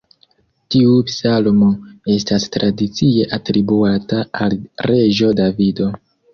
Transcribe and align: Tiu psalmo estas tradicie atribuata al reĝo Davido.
Tiu 0.75 0.95
psalmo 1.09 1.67
estas 2.15 2.49
tradicie 2.57 3.29
atribuata 3.41 4.25
al 4.49 4.59
reĝo 4.91 5.33
Davido. 5.45 5.95